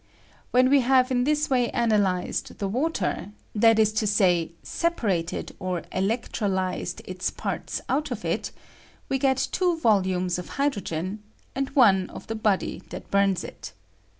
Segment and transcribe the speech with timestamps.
[0.49, 5.83] When we have in this way analyzed the water— that is to say, separated or
[5.91, 8.49] electro lyzed its parts out of it,
[9.09, 11.21] we get two volumes of hydrogen
[11.53, 13.73] and one of the body that bums it.